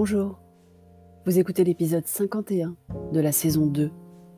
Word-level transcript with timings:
Bonjour, 0.00 0.38
vous 1.26 1.40
écoutez 1.40 1.64
l'épisode 1.64 2.06
51 2.06 2.76
de 3.12 3.18
la 3.18 3.32
saison 3.32 3.66
2 3.66 3.90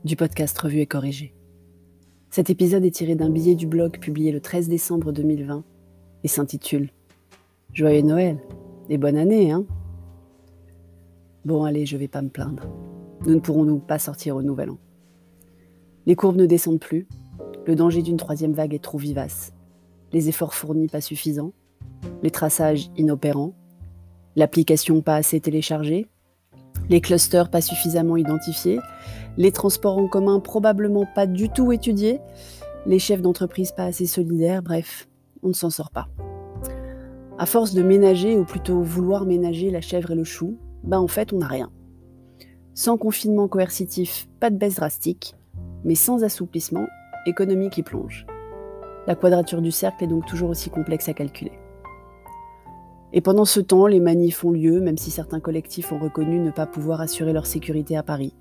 du 0.06 0.16
podcast 0.16 0.58
Revue 0.58 0.80
et 0.80 0.86
Corrigé. 0.86 1.34
Cet 2.30 2.48
épisode 2.48 2.82
est 2.86 2.90
tiré 2.94 3.14
d'un 3.14 3.28
billet 3.28 3.54
du 3.56 3.66
blog 3.66 3.98
publié 3.98 4.32
le 4.32 4.40
13 4.40 4.70
décembre 4.70 5.12
2020 5.12 5.62
et 6.24 6.28
s'intitule 6.28 6.88
Joyeux 7.74 8.00
Noël 8.00 8.38
et 8.88 8.96
bonne 8.96 9.18
année, 9.18 9.50
hein 9.52 9.66
Bon, 11.44 11.64
allez, 11.64 11.84
je 11.84 11.98
vais 11.98 12.08
pas 12.08 12.22
me 12.22 12.30
plaindre. 12.30 12.66
Nous 13.26 13.34
ne 13.34 13.40
pourrons 13.40 13.66
nous 13.66 13.80
pas 13.80 13.98
sortir 13.98 14.36
au 14.36 14.42
nouvel 14.42 14.70
an. 14.70 14.78
Les 16.06 16.16
courbes 16.16 16.36
ne 16.36 16.46
descendent 16.46 16.80
plus, 16.80 17.06
le 17.66 17.74
danger 17.74 18.00
d'une 18.00 18.16
troisième 18.16 18.54
vague 18.54 18.72
est 18.72 18.82
trop 18.82 18.96
vivace, 18.96 19.52
les 20.14 20.30
efforts 20.30 20.54
fournis 20.54 20.88
pas 20.88 21.02
suffisants, 21.02 21.52
les 22.22 22.30
traçages 22.30 22.90
inopérants, 22.96 23.52
l'application 24.36 25.00
pas 25.02 25.16
assez 25.16 25.40
téléchargée, 25.40 26.06
les 26.88 27.00
clusters 27.00 27.50
pas 27.50 27.60
suffisamment 27.60 28.16
identifiés, 28.16 28.80
les 29.36 29.52
transports 29.52 29.98
en 29.98 30.08
commun 30.08 30.40
probablement 30.40 31.06
pas 31.14 31.26
du 31.26 31.48
tout 31.48 31.72
étudiés, 31.72 32.20
les 32.86 32.98
chefs 32.98 33.22
d'entreprise 33.22 33.72
pas 33.72 33.84
assez 33.84 34.06
solidaires, 34.06 34.62
bref, 34.62 35.08
on 35.42 35.48
ne 35.48 35.52
s'en 35.52 35.70
sort 35.70 35.90
pas. 35.90 36.08
À 37.38 37.46
force 37.46 37.72
de 37.72 37.82
ménager, 37.82 38.36
ou 38.36 38.44
plutôt 38.44 38.82
vouloir 38.82 39.24
ménager 39.24 39.70
la 39.70 39.80
chèvre 39.80 40.10
et 40.10 40.14
le 40.14 40.24
chou, 40.24 40.58
bah 40.82 41.00
en 41.00 41.08
fait 41.08 41.32
on 41.32 41.38
n'a 41.38 41.46
rien. 41.46 41.70
Sans 42.74 42.96
confinement 42.96 43.48
coercitif, 43.48 44.28
pas 44.40 44.50
de 44.50 44.56
baisse 44.56 44.76
drastique, 44.76 45.34
mais 45.84 45.94
sans 45.94 46.24
assouplissement, 46.24 46.86
économie 47.26 47.70
qui 47.70 47.82
plonge. 47.82 48.26
La 49.06 49.14
quadrature 49.14 49.62
du 49.62 49.70
cercle 49.70 50.04
est 50.04 50.08
donc 50.08 50.26
toujours 50.26 50.50
aussi 50.50 50.70
complexe 50.70 51.08
à 51.08 51.14
calculer. 51.14 51.52
Et 53.12 53.20
pendant 53.20 53.44
ce 53.44 53.60
temps, 53.60 53.86
les 53.86 54.00
manifs 54.00 54.44
ont 54.44 54.52
lieu, 54.52 54.80
même 54.80 54.98
si 54.98 55.10
certains 55.10 55.40
collectifs 55.40 55.92
ont 55.92 55.98
reconnu 55.98 56.38
ne 56.38 56.50
pas 56.50 56.66
pouvoir 56.66 57.00
assurer 57.00 57.32
leur 57.32 57.46
sécurité 57.46 57.96
à 57.96 58.02
Paris. 58.02 58.34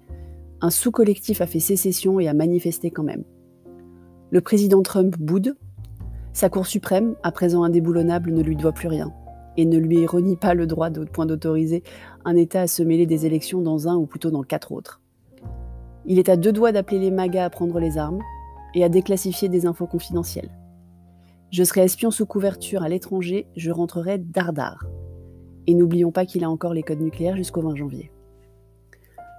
Un 0.62 0.70
sous-collectif 0.70 1.42
a 1.42 1.48
fait 1.48 1.60
sécession 1.60 2.20
et 2.20 2.28
a 2.28 2.34
manifesté 2.34 2.92
quand 2.92 3.04
même. 3.04 3.24
Le 4.30 4.42
président 4.42 4.84
Trump 4.84 5.18
boude. 5.18 5.56
Sa 6.34 6.50
Cour 6.50 6.68
suprême, 6.68 7.16
à 7.24 7.32
présent 7.32 7.64
indéboulonnable, 7.64 8.32
ne 8.32 8.44
lui 8.44 8.56
doit 8.56 8.74
plus 8.74 8.88
rien 8.88 9.12
et 9.58 9.66
ne 9.66 9.78
lui 9.78 10.06
renie 10.06 10.38
pas 10.38 10.54
le 10.54 10.68
droit 10.68 10.90
de 10.90 11.04
point 11.04 11.26
d'autoriser 11.26 11.84
un 12.24 12.36
État 12.36 12.62
à 12.62 12.68
se 12.68 12.84
mêler 12.84 13.06
des 13.06 13.26
élections 13.26 13.62
dans 13.62 13.88
un 13.88 13.96
ou 13.96 14.06
plutôt 14.06 14.32
dans 14.32 14.44
quatre 14.44 14.72
autres. 14.72 15.02
Il 16.06 16.20
est 16.20 16.30
à 16.30 16.38
deux 16.38 16.52
doigts 16.52 16.72
d'appeler 16.72 17.00
les 17.00 17.12
magas 17.12 17.46
à 17.46 17.50
prendre 17.50 17.80
les 17.80 17.98
armes 17.98 18.22
et 18.74 18.84
à 18.84 18.90
déclassifier 18.90 19.50
des 19.50 19.66
infos 19.66 19.88
confidentielles. 19.88 20.52
Je 21.52 21.64
serai 21.64 21.82
espion 21.82 22.12
sous 22.12 22.28
couverture 22.28 22.84
à 22.84 22.90
l'étranger, 22.90 23.48
je 23.56 23.72
rentrerai 23.72 24.20
dardard. 24.20 24.86
Et 25.66 25.74
n'oublions 25.74 26.12
pas 26.12 26.26
qu'il 26.26 26.44
a 26.44 26.50
encore 26.50 26.76
les 26.76 26.84
codes 26.84 27.02
nucléaires 27.02 27.38
jusqu'au 27.38 27.62
20 27.62 27.76
janvier. 27.76 28.12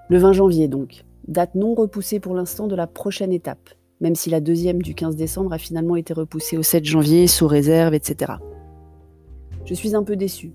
Le 0.09 0.19
20 0.19 0.33
janvier 0.33 0.67
donc, 0.67 1.05
date 1.29 1.55
non 1.55 1.75
repoussée 1.75 2.19
pour 2.19 2.35
l'instant 2.35 2.67
de 2.67 2.75
la 2.75 2.89
prochaine 2.89 3.33
étape, 3.33 3.71
même 4.01 4.17
si 4.17 4.29
la 4.29 4.41
deuxième 4.41 4.83
du 4.83 4.97
15 4.97 5.15
décembre 5.15 5.53
a 5.53 5.59
finalement 5.59 5.95
été 5.95 6.13
repoussée 6.13 6.59
au 6.59 6.65
7 6.65 6.85
janvier 6.85 7.29
sous 7.29 7.47
réserve, 7.47 7.95
etc. 7.95 8.33
Je 9.65 9.75
suis 9.75 9.95
un 9.95 10.03
peu 10.03 10.17
déçue. 10.17 10.53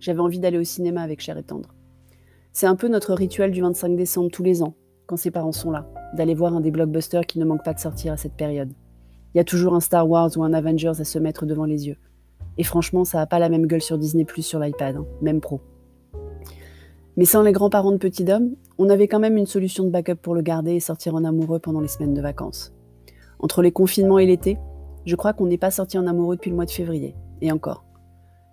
J'avais 0.00 0.20
envie 0.20 0.40
d'aller 0.40 0.58
au 0.58 0.64
cinéma 0.64 1.02
avec 1.02 1.20
Cher 1.20 1.38
et 1.38 1.44
Tendre. 1.44 1.72
C'est 2.52 2.66
un 2.66 2.74
peu 2.74 2.88
notre 2.88 3.14
rituel 3.14 3.52
du 3.52 3.60
25 3.60 3.94
décembre 3.94 4.30
tous 4.32 4.42
les 4.42 4.64
ans, 4.64 4.74
quand 5.06 5.16
ses 5.16 5.30
parents 5.30 5.52
sont 5.52 5.70
là, 5.70 5.88
d'aller 6.14 6.34
voir 6.34 6.56
un 6.56 6.60
des 6.60 6.72
blockbusters 6.72 7.26
qui 7.26 7.38
ne 7.38 7.44
manquent 7.44 7.64
pas 7.64 7.74
de 7.74 7.78
sortir 7.78 8.12
à 8.12 8.16
cette 8.16 8.34
période. 8.34 8.72
Il 9.36 9.38
y 9.38 9.40
a 9.40 9.44
toujours 9.44 9.74
un 9.74 9.80
Star 9.80 10.08
Wars 10.08 10.30
ou 10.38 10.44
un 10.44 10.54
Avengers 10.54 10.98
à 10.98 11.04
se 11.04 11.18
mettre 11.18 11.44
devant 11.44 11.66
les 11.66 11.88
yeux. 11.88 11.98
Et 12.56 12.62
franchement, 12.62 13.04
ça 13.04 13.18
n'a 13.18 13.26
pas 13.26 13.38
la 13.38 13.50
même 13.50 13.66
gueule 13.66 13.82
sur 13.82 13.98
Disney 13.98 14.24
Plus 14.24 14.40
sur 14.40 14.58
l'iPad, 14.58 14.96
hein, 14.96 15.04
même 15.20 15.42
pro. 15.42 15.60
Mais 17.18 17.26
sans 17.26 17.42
les 17.42 17.52
grands-parents 17.52 17.92
de 17.92 17.98
Petit 17.98 18.24
Dom, 18.24 18.56
on 18.78 18.88
avait 18.88 19.08
quand 19.08 19.18
même 19.18 19.36
une 19.36 19.44
solution 19.44 19.84
de 19.84 19.90
backup 19.90 20.14
pour 20.14 20.34
le 20.34 20.40
garder 20.40 20.72
et 20.72 20.80
sortir 20.80 21.14
en 21.14 21.22
amoureux 21.22 21.58
pendant 21.58 21.82
les 21.82 21.88
semaines 21.88 22.14
de 22.14 22.22
vacances. 22.22 22.72
Entre 23.38 23.60
les 23.60 23.72
confinements 23.72 24.18
et 24.18 24.24
l'été, 24.24 24.56
je 25.04 25.16
crois 25.16 25.34
qu'on 25.34 25.44
n'est 25.44 25.58
pas 25.58 25.70
sorti 25.70 25.98
en 25.98 26.06
amoureux 26.06 26.36
depuis 26.36 26.48
le 26.48 26.56
mois 26.56 26.64
de 26.64 26.70
février. 26.70 27.14
Et 27.42 27.52
encore. 27.52 27.84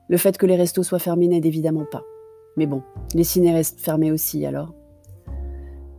Le 0.09 0.17
fait 0.17 0.37
que 0.37 0.45
les 0.45 0.57
restos 0.57 0.83
soient 0.83 0.99
fermés 0.99 1.29
n'aide 1.29 1.45
évidemment 1.45 1.85
pas. 1.89 2.03
Mais 2.57 2.65
bon, 2.65 2.83
les 3.15 3.23
ciné 3.23 3.53
restent 3.53 3.79
fermés 3.79 4.11
aussi 4.11 4.45
alors. 4.45 4.73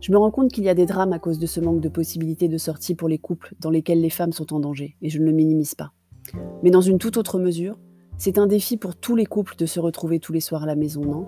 Je 0.05 0.11
me 0.11 0.19
rends 0.19 0.29
compte 0.29 0.51
qu'il 0.51 0.63
y 0.63 0.69
a 0.69 0.75
des 0.75 0.85
drames 0.85 1.13
à 1.13 1.17
cause 1.17 1.39
de 1.39 1.47
ce 1.47 1.59
manque 1.59 1.81
de 1.81 1.89
possibilités 1.89 2.47
de 2.47 2.59
sortie 2.59 2.93
pour 2.93 3.07
les 3.07 3.17
couples 3.17 3.55
dans 3.59 3.71
lesquels 3.71 4.01
les 4.01 4.11
femmes 4.11 4.33
sont 4.33 4.53
en 4.53 4.59
danger, 4.59 4.95
et 5.01 5.09
je 5.09 5.17
ne 5.17 5.25
le 5.25 5.31
minimise 5.31 5.73
pas. 5.73 5.93
Mais 6.61 6.69
dans 6.69 6.81
une 6.81 6.99
toute 6.99 7.17
autre 7.17 7.39
mesure, 7.39 7.79
c'est 8.19 8.37
un 8.37 8.45
défi 8.45 8.77
pour 8.77 8.95
tous 8.95 9.15
les 9.15 9.25
couples 9.25 9.55
de 9.57 9.65
se 9.65 9.79
retrouver 9.79 10.19
tous 10.19 10.31
les 10.31 10.41
soirs 10.41 10.61
à 10.61 10.67
la 10.67 10.75
maison, 10.75 11.03
non? 11.03 11.27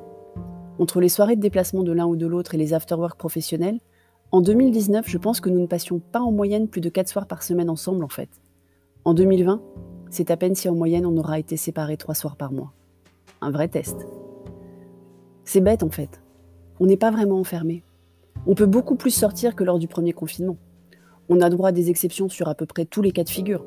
Entre 0.77 1.01
les 1.01 1.09
soirées 1.09 1.35
de 1.35 1.41
déplacement 1.41 1.81
de 1.81 1.91
l'un 1.91 2.05
ou 2.05 2.15
de 2.15 2.27
l'autre 2.27 2.53
et 2.53 2.59
les 2.59 2.75
afterwork 2.75 3.17
professionnels, 3.17 3.79
en 4.31 4.41
2019, 4.41 5.09
je 5.09 5.17
pense 5.17 5.41
que 5.41 5.49
nous 5.49 5.61
ne 5.61 5.65
passions 5.65 5.97
pas 5.97 6.21
en 6.21 6.31
moyenne 6.31 6.67
plus 6.67 6.81
de 6.81 6.89
4 6.89 7.07
soirs 7.07 7.27
par 7.27 7.41
semaine 7.41 7.71
ensemble 7.71 8.03
en 8.03 8.09
fait. 8.09 8.29
En 9.05 9.15
2020, 9.15 9.59
c'est 10.11 10.29
à 10.29 10.37
peine 10.37 10.53
si 10.53 10.69
en 10.69 10.75
moyenne 10.75 11.07
on 11.07 11.17
aura 11.17 11.39
été 11.39 11.57
séparés 11.57 11.97
3 11.97 12.13
soirs 12.13 12.35
par 12.35 12.51
mois. 12.51 12.73
Un 13.41 13.49
vrai 13.49 13.69
test. 13.69 14.05
C'est 15.45 15.61
bête 15.61 15.81
en 15.81 15.89
fait. 15.89 16.21
On 16.79 16.85
n'est 16.85 16.95
pas 16.95 17.09
vraiment 17.09 17.39
enfermé. 17.39 17.83
On 18.49 18.55
peut 18.55 18.65
beaucoup 18.65 18.95
plus 18.95 19.11
sortir 19.11 19.57
que 19.57 19.65
lors 19.65 19.77
du 19.77 19.89
premier 19.89 20.13
confinement. 20.13 20.55
On 21.27 21.41
a 21.41 21.49
droit 21.49 21.69
à 21.69 21.71
des 21.73 21.89
exceptions 21.89 22.29
sur 22.29 22.47
à 22.47 22.55
peu 22.55 22.65
près 22.65 22.85
tous 22.85 23.01
les 23.01 23.11
cas 23.11 23.25
de 23.25 23.29
figure. 23.29 23.65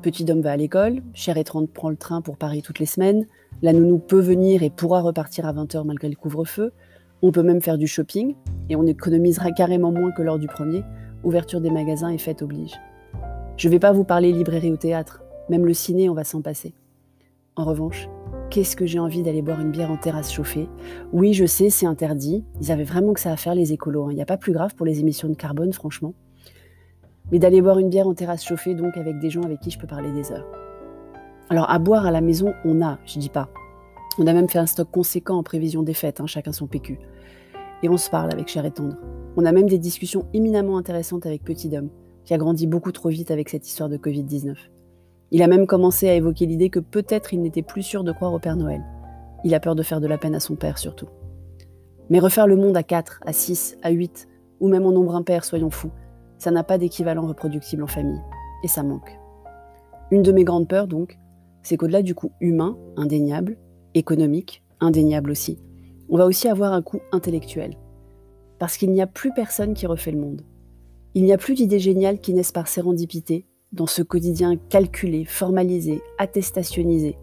Petit 0.00 0.30
homme 0.30 0.42
va 0.42 0.52
à 0.52 0.56
l'école, 0.56 1.02
Cher 1.12 1.36
et 1.36 1.42
prend 1.42 1.90
le 1.90 1.96
train 1.96 2.20
pour 2.20 2.36
Paris 2.36 2.62
toutes 2.62 2.78
les 2.78 2.86
semaines, 2.86 3.26
la 3.62 3.72
nounou 3.72 3.98
peut 3.98 4.20
venir 4.20 4.62
et 4.62 4.70
pourra 4.70 5.00
repartir 5.00 5.44
à 5.44 5.52
20h 5.52 5.84
malgré 5.84 6.08
le 6.08 6.14
couvre-feu, 6.14 6.72
on 7.20 7.32
peut 7.32 7.42
même 7.42 7.60
faire 7.60 7.78
du 7.78 7.88
shopping, 7.88 8.36
et 8.68 8.76
on 8.76 8.86
économisera 8.86 9.50
carrément 9.50 9.90
moins 9.90 10.12
que 10.12 10.22
lors 10.22 10.38
du 10.38 10.46
premier, 10.46 10.84
ouverture 11.24 11.60
des 11.60 11.70
magasins 11.70 12.10
et 12.10 12.18
fête 12.18 12.42
oblige. 12.42 12.80
Je 13.56 13.66
ne 13.66 13.72
vais 13.72 13.80
pas 13.80 13.92
vous 13.92 14.04
parler 14.04 14.30
librairie 14.30 14.70
ou 14.70 14.76
théâtre, 14.76 15.24
même 15.48 15.66
le 15.66 15.74
ciné 15.74 16.08
on 16.08 16.14
va 16.14 16.22
s'en 16.22 16.42
passer. 16.42 16.74
En 17.56 17.64
revanche, 17.64 18.08
qu'est-ce 18.52 18.76
que 18.76 18.84
j'ai 18.84 18.98
envie 18.98 19.22
d'aller 19.22 19.40
boire 19.40 19.62
une 19.62 19.70
bière 19.70 19.90
en 19.90 19.96
terrasse 19.96 20.30
chauffée. 20.30 20.68
Oui, 21.10 21.32
je 21.32 21.46
sais, 21.46 21.70
c'est 21.70 21.86
interdit. 21.86 22.44
Ils 22.60 22.70
avaient 22.70 22.84
vraiment 22.84 23.14
que 23.14 23.20
ça 23.20 23.32
à 23.32 23.36
faire, 23.38 23.54
les 23.54 23.72
écolos. 23.72 24.04
Hein. 24.04 24.08
Il 24.10 24.16
n'y 24.16 24.22
a 24.22 24.26
pas 24.26 24.36
plus 24.36 24.52
grave 24.52 24.74
pour 24.74 24.84
les 24.84 25.00
émissions 25.00 25.30
de 25.30 25.34
carbone, 25.34 25.72
franchement. 25.72 26.12
Mais 27.30 27.38
d'aller 27.38 27.62
boire 27.62 27.78
une 27.78 27.88
bière 27.88 28.06
en 28.06 28.12
terrasse 28.12 28.44
chauffée, 28.44 28.74
donc 28.74 28.98
avec 28.98 29.18
des 29.20 29.30
gens 29.30 29.40
avec 29.40 29.60
qui 29.60 29.70
je 29.70 29.78
peux 29.78 29.86
parler 29.86 30.12
des 30.12 30.32
heures. 30.32 30.46
Alors, 31.48 31.70
à 31.70 31.78
boire 31.78 32.04
à 32.04 32.10
la 32.10 32.20
maison, 32.20 32.52
on 32.66 32.82
a, 32.82 32.98
je 33.06 33.18
dis 33.18 33.30
pas. 33.30 33.48
On 34.18 34.26
a 34.26 34.34
même 34.34 34.50
fait 34.50 34.58
un 34.58 34.66
stock 34.66 34.90
conséquent 34.90 35.38
en 35.38 35.42
prévision 35.42 35.82
des 35.82 35.94
fêtes, 35.94 36.20
hein, 36.20 36.26
chacun 36.26 36.52
son 36.52 36.66
PQ. 36.66 36.98
Et 37.82 37.88
on 37.88 37.96
se 37.96 38.10
parle 38.10 38.30
avec 38.30 38.48
Cher 38.48 38.66
et 38.66 38.70
Tendre. 38.70 38.98
On 39.38 39.46
a 39.46 39.52
même 39.52 39.68
des 39.68 39.78
discussions 39.78 40.26
éminemment 40.34 40.76
intéressantes 40.76 41.24
avec 41.24 41.42
Petit 41.42 41.70
Dom, 41.70 41.88
qui 42.26 42.34
a 42.34 42.38
grandi 42.38 42.66
beaucoup 42.66 42.92
trop 42.92 43.08
vite 43.08 43.30
avec 43.30 43.48
cette 43.48 43.66
histoire 43.66 43.88
de 43.88 43.96
Covid-19. 43.96 44.56
Il 45.34 45.42
a 45.42 45.48
même 45.48 45.66
commencé 45.66 46.10
à 46.10 46.14
évoquer 46.14 46.44
l'idée 46.44 46.68
que 46.68 46.78
peut-être 46.78 47.32
il 47.32 47.40
n'était 47.40 47.62
plus 47.62 47.82
sûr 47.82 48.04
de 48.04 48.12
croire 48.12 48.34
au 48.34 48.38
Père 48.38 48.54
Noël. 48.54 48.84
Il 49.44 49.54
a 49.54 49.60
peur 49.60 49.74
de 49.74 49.82
faire 49.82 49.98
de 49.98 50.06
la 50.06 50.18
peine 50.18 50.34
à 50.34 50.40
son 50.40 50.56
père 50.56 50.76
surtout. 50.76 51.08
Mais 52.10 52.18
refaire 52.18 52.46
le 52.46 52.54
monde 52.54 52.76
à 52.76 52.82
4, 52.82 53.20
à 53.24 53.32
6, 53.32 53.78
à 53.82 53.90
8, 53.90 54.28
ou 54.60 54.68
même 54.68 54.84
en 54.84 54.92
nombre 54.92 55.16
impair, 55.16 55.46
soyons 55.46 55.70
fous, 55.70 55.90
ça 56.36 56.50
n'a 56.50 56.62
pas 56.62 56.76
d'équivalent 56.76 57.26
reproductible 57.26 57.82
en 57.82 57.86
famille. 57.86 58.20
Et 58.62 58.68
ça 58.68 58.82
manque. 58.82 59.18
Une 60.10 60.22
de 60.22 60.32
mes 60.32 60.44
grandes 60.44 60.68
peurs, 60.68 60.86
donc, 60.86 61.18
c'est 61.62 61.78
qu'au-delà 61.78 62.02
du 62.02 62.14
coût 62.14 62.32
humain, 62.42 62.76
indéniable, 62.98 63.56
économique, 63.94 64.62
indéniable 64.80 65.30
aussi, 65.30 65.58
on 66.10 66.18
va 66.18 66.26
aussi 66.26 66.46
avoir 66.46 66.74
un 66.74 66.82
coût 66.82 67.00
intellectuel. 67.10 67.78
Parce 68.58 68.76
qu'il 68.76 68.92
n'y 68.92 69.00
a 69.00 69.06
plus 69.06 69.32
personne 69.32 69.72
qui 69.72 69.86
refait 69.86 70.12
le 70.12 70.20
monde. 70.20 70.42
Il 71.14 71.24
n'y 71.24 71.32
a 71.32 71.38
plus 71.38 71.54
d'idées 71.54 71.78
géniales 71.78 72.20
qui 72.20 72.34
naissent 72.34 72.52
par 72.52 72.68
sérendipité, 72.68 73.46
dans 73.72 73.86
ce 73.86 74.02
quotidien 74.02 74.56
calculé, 74.56 75.24
formalisé, 75.24 76.02
attestationnisé. 76.18 77.16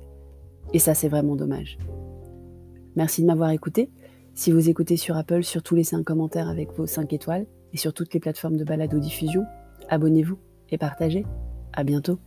Et 0.73 0.79
ça, 0.79 0.93
c'est 0.93 1.09
vraiment 1.09 1.35
dommage. 1.35 1.77
Merci 2.95 3.21
de 3.21 3.27
m'avoir 3.27 3.51
écouté. 3.51 3.89
Si 4.33 4.51
vous 4.51 4.69
écoutez 4.69 4.97
sur 4.97 5.17
Apple, 5.17 5.43
surtout 5.43 5.75
laissez 5.75 5.95
un 5.95 6.03
commentaire 6.03 6.47
avec 6.47 6.71
vos 6.73 6.85
5 6.85 7.11
étoiles 7.13 7.45
et 7.73 7.77
sur 7.77 7.93
toutes 7.93 8.13
les 8.13 8.19
plateformes 8.19 8.57
de 8.57 8.63
balado-diffusion. 8.63 9.43
Abonnez-vous 9.89 10.37
et 10.69 10.77
partagez. 10.77 11.25
À 11.73 11.83
bientôt. 11.83 12.19